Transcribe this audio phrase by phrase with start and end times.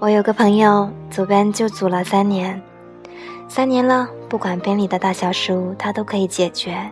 [0.00, 2.62] 我有个朋友组班就组了三年，
[3.48, 6.88] 三年了，不管编里的大小事务，他都可以解决。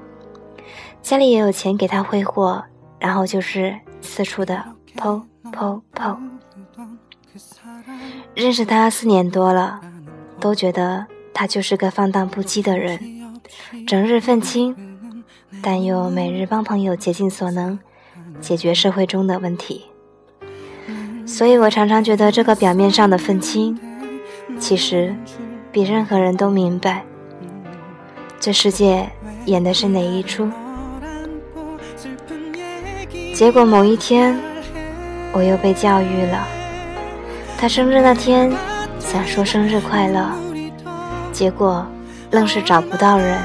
[1.02, 2.60] 家里也有钱给他挥霍，
[2.98, 4.60] 然后就是四处的
[4.96, 5.22] 剖
[5.52, 6.18] 剖剖。
[8.34, 9.80] 认识他四年多了，
[10.40, 12.98] 都觉得他就是个放荡不羁的人，
[13.86, 14.74] 整日愤青，
[15.62, 17.78] 但又每日帮朋友竭尽所能
[18.40, 19.86] 解决社会中的问题。
[21.26, 23.76] 所以我常常觉得，这个表面上的愤青，
[24.60, 25.14] 其实
[25.72, 27.04] 比任何人都明白，
[28.38, 29.10] 这世界
[29.44, 30.48] 演的是哪一出。
[33.34, 34.38] 结果某一天，
[35.32, 36.46] 我又被教育了。
[37.58, 38.52] 他生日那天
[38.98, 40.30] 想说生日快乐，
[41.32, 41.84] 结果
[42.30, 43.36] 愣是找不到人，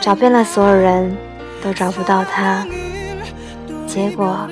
[0.00, 1.14] 找遍了所有人
[1.62, 2.66] 都找不到他，
[3.86, 4.48] 结果。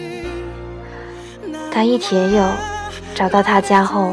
[1.74, 2.44] 他一铁友
[3.14, 4.12] 找到他家后，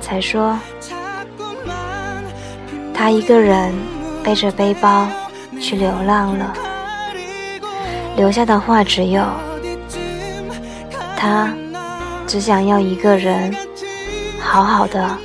[0.00, 0.58] 才说
[2.92, 3.72] 他一个人
[4.22, 5.08] 背着背包
[5.58, 6.52] 去流浪了，
[8.14, 9.24] 留下的话只有
[11.16, 11.50] 他
[12.26, 13.54] 只想要一个人
[14.38, 15.16] 好好的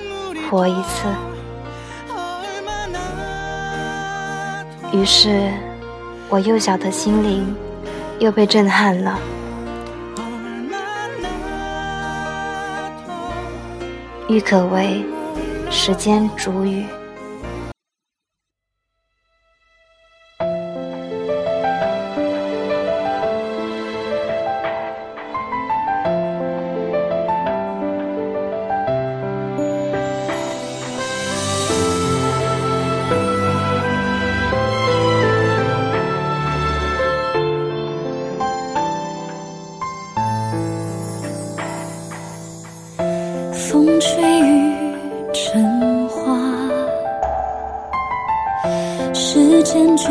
[0.49, 1.07] 活一次。
[4.93, 5.51] 于是，
[6.29, 7.53] 我幼小的心灵
[8.19, 9.19] 又被震撼了。
[14.29, 15.05] 郁可唯，
[15.69, 16.85] 时间煮雨。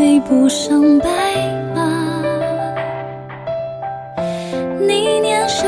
[0.06, 1.08] 追不上白
[1.74, 1.82] 马，
[4.86, 5.66] 你年少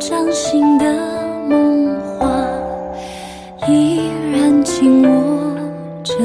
[0.00, 0.92] 掌心的
[1.48, 2.26] 梦话，
[3.68, 5.54] 依然紧握
[6.02, 6.18] 着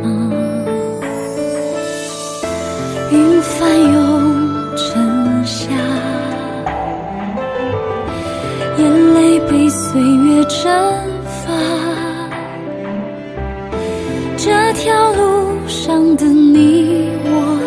[0.00, 0.30] 吗？
[3.10, 5.72] 云翻涌成夏，
[8.78, 10.70] 眼泪被岁月蒸
[11.26, 11.50] 发，
[14.36, 17.61] 这条路上的你我。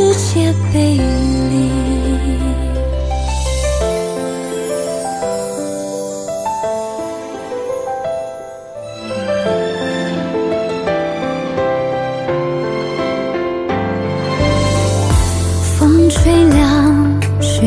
[0.00, 1.70] 世界背离
[15.76, 17.60] 风吹凉雪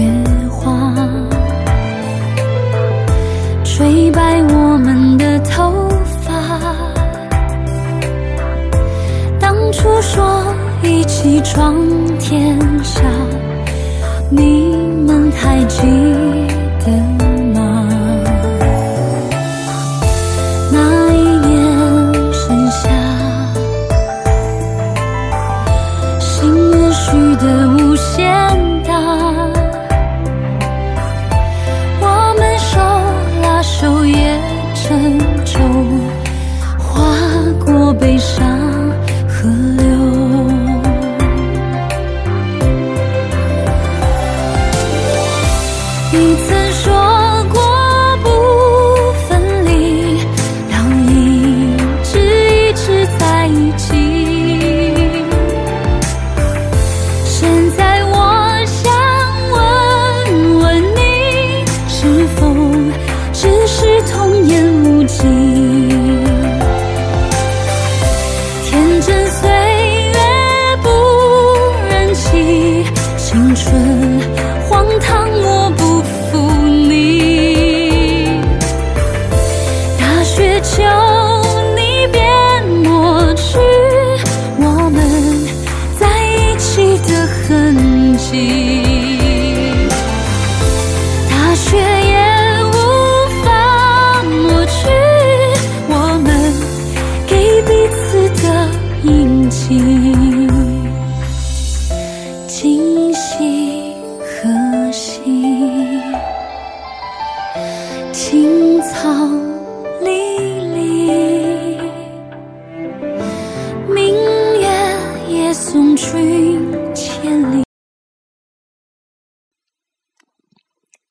[0.50, 0.96] 花
[3.64, 5.88] 吹白我们的头
[6.24, 6.60] 发。
[9.40, 10.43] 当初说
[11.44, 11.76] 闯
[12.20, 13.02] 天下，
[14.30, 14.76] 你
[15.06, 15.78] 们还记
[16.84, 16.92] 得
[17.54, 17.88] 吗？
[20.72, 21.54] 那一年
[22.34, 22.90] 盛夏，
[26.20, 27.46] 心愿许得
[27.78, 28.24] 无限
[28.84, 28.92] 大，
[32.02, 32.80] 我们手
[33.42, 34.40] 拉手也
[34.74, 35.60] 成舟，
[36.80, 37.04] 划
[37.66, 38.53] 过悲伤
[73.34, 73.74] 青春
[74.70, 76.38] 荒唐我不负
[76.88, 78.40] 你。
[79.98, 80.84] 大雪求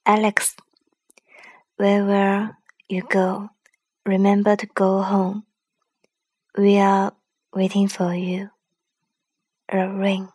[0.04, 0.56] Alex,
[1.76, 2.50] where will
[2.88, 3.48] you go?
[4.04, 5.44] Remember to go home.
[6.58, 7.12] We are
[7.54, 8.50] waiting for you.
[9.70, 10.28] A ring.